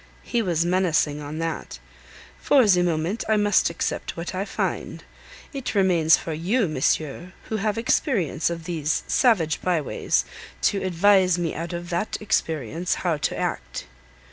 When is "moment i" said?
2.81-3.37